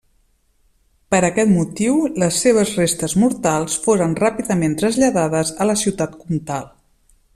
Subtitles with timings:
[1.15, 6.67] Per aquest motiu, les seves restes mortals foren ràpidament traslladades a la ciutat comtal.